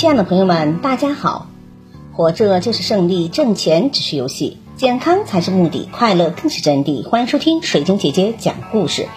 [0.00, 1.50] 亲爱的朋友们，大家好！
[2.14, 7.06] 活着就是胜利，挣钱只是游戏，健康才是目的，快乐更是真谛。
[7.06, 9.08] 欢迎收听水晶姐姐讲故事。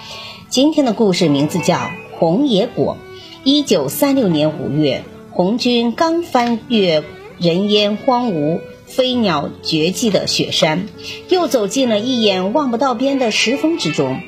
[0.50, 1.76] 今天的故事名字叫
[2.20, 2.98] 《红野果》。
[3.46, 7.06] 一九三六年五月，红军刚翻越
[7.40, 10.88] 人烟荒芜、飞鸟绝迹的雪山，
[11.30, 14.20] 又走进了一眼望不到边的石峰之中。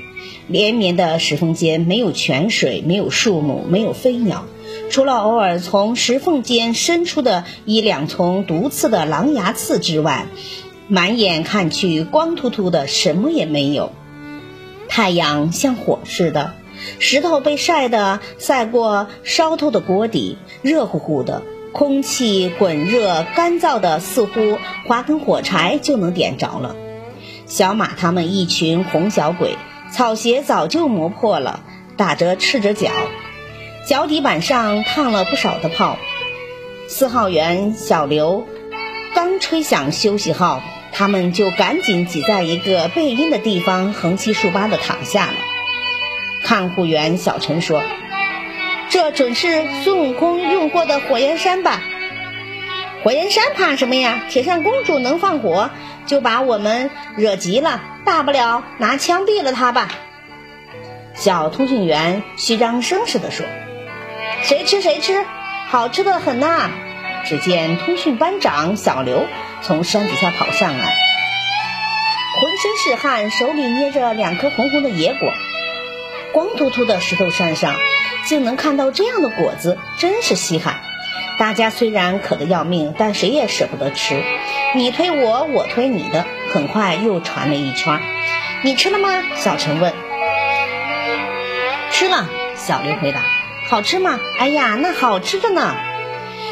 [0.48, 4.46] 连绵的石峰间，没有泉水，没有树木，没有飞鸟，
[4.90, 10.28] 除了偶尔从石缝间伸出的一两丛毒刺的狼牙刺之外，
[10.88, 13.92] 满眼看去光秃秃的，什么也没有。
[14.88, 16.54] 太阳像火似的，
[17.00, 21.42] 石头被晒得晒过烧透的锅底，热乎乎的，
[21.74, 26.76] 空气滚热干燥的，似乎划根火柴就能点着了。
[27.48, 29.58] 小马他们一群红小鬼。
[29.92, 31.62] 草鞋早就磨破了，
[31.96, 32.92] 打着赤着脚，
[33.86, 35.98] 脚底板上烫了不少的泡。
[36.88, 38.48] 四号员小刘
[39.14, 45.34] 刚吹响休息号，他们就赶紧挤在一个背阴的地方，横七竖八的躺下了。
[46.44, 47.84] 看护员小陈说
[48.90, 51.82] ：“这准是孙悟空用过的火焰山吧？
[53.04, 54.24] 火焰山怕什么呀？
[54.30, 55.70] 铁扇公主能放火，
[56.08, 59.90] 就把我们惹急了。”大不了拿枪毙了他吧。
[61.16, 63.44] 小通讯员虚张声势地说
[64.46, 65.26] ：“谁吃谁吃，
[65.70, 66.70] 好吃的很呐！”
[67.26, 69.26] 只见通讯班长小刘
[69.64, 70.86] 从山底下跑上来，
[72.40, 75.34] 浑身是汗，手里捏着两颗红红的野果。
[76.32, 77.76] 光秃秃的石头山上
[78.26, 80.76] 竟能看到这样的果子，真是稀罕。
[81.40, 84.24] 大家虽然渴得要命，但谁也舍不得吃。
[84.76, 86.24] 你推我，我推你的，
[86.54, 88.00] 很快又传了一圈。
[88.62, 89.24] 你吃了吗？
[89.36, 89.92] 小陈问。
[91.90, 93.24] 吃了，小刘回答。
[93.70, 94.20] 好吃吗？
[94.38, 95.76] 哎呀，那好吃着呢。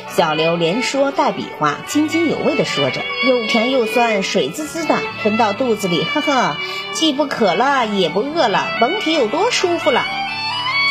[0.09, 6.57] 小刘连说带比划，津津有味地说着，又甜又酸，水滋滋的，吞到肚子里，呵呵，
[6.93, 10.03] 既不渴了，也不饿了，甭提有多舒服了。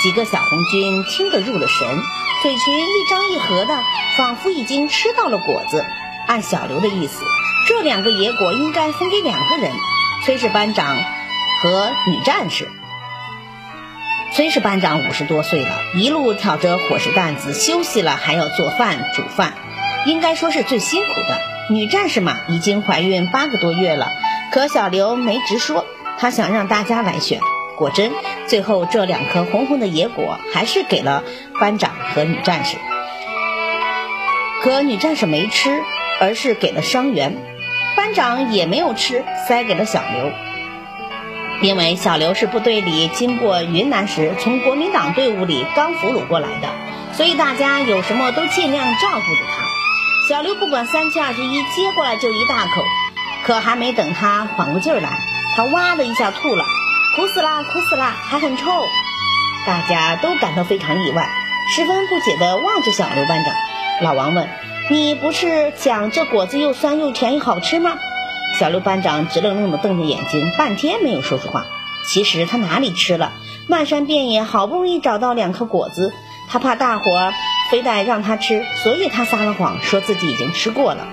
[0.03, 1.89] 几个小红军听得入了神。
[2.43, 3.79] 嘴群一张一合的，
[4.17, 5.85] 仿佛已经吃到了果子。
[6.27, 7.23] 按小刘的意思，
[7.69, 9.71] 这两个野果应该分给两个人：
[10.25, 10.97] 崔氏班长
[11.63, 12.69] 和女战士。
[14.35, 19.53] 崔氏班长五十多岁了，一路挑着伙食担子，休息了还要做饭煮饭，
[20.07, 21.39] 应该说是最辛苦的。
[21.69, 24.11] 女战士嘛，已经怀孕八个多月了，
[24.51, 25.85] 可小刘没直说，
[26.19, 27.41] 他想让大家来选。
[27.77, 28.11] 果真，
[28.47, 31.23] 最后这两颗红红的野果还是给了
[31.61, 32.79] 班长和女战士。
[34.63, 35.83] 可女战士没吃，
[36.21, 37.37] 而是给了伤员。
[37.95, 40.33] 班长也没有吃，塞给了小刘。
[41.63, 46.69] 因为小刘是部队里经过云南时从国民党队伍里刚俘虏过来的，
[47.15, 49.63] 所以大家有什么都尽量照顾着他。
[50.29, 52.83] 小刘不管三七二十一，接过来就一大口。
[53.45, 55.09] 可还没等他缓过劲儿来，
[55.57, 56.65] 他哇的一下吐了。
[57.15, 58.65] 苦死啦，苦死啦，还很臭，
[59.65, 61.29] 大家都感到非常意外，
[61.75, 63.55] 十分不解地望着小刘班长。
[64.01, 64.49] 老王问
[64.91, 67.99] ：“你不是讲这果子又酸又甜又好吃吗？”
[68.63, 71.65] 小刘班长直愣愣地瞪着眼睛，半天没有说出话。
[72.07, 73.33] 其实他哪里吃了？
[73.67, 76.13] 漫山遍野好不容易找到两颗果子，
[76.49, 77.33] 他怕大伙儿
[77.73, 81.09] 非得让他吃，所以他撒了谎，说自己已经吃过了。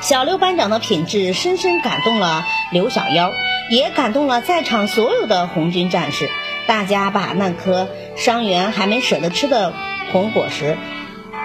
[0.00, 3.32] 小刘班长的品质深深感动了刘小妖。
[3.70, 6.30] 也感动了在场所有的红军战士，
[6.66, 7.86] 大家把那颗
[8.16, 9.74] 伤员还没舍得吃的
[10.10, 10.78] 红果实，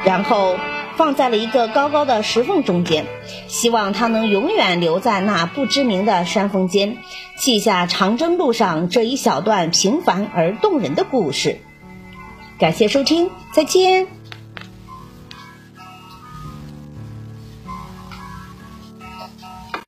[0.05, 0.55] 然后
[0.97, 3.05] 放在了一个高高的石缝中间，
[3.47, 6.97] 希望它能永远留在那不知名的山峰间，
[7.37, 11.59] 记下长征路上这一小段平凡而动人的故事。
[12.57, 14.24] 感谢收听，再见。